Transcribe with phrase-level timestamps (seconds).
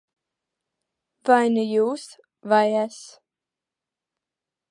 [1.29, 2.07] Vai nu jūs,
[2.53, 2.97] vai es.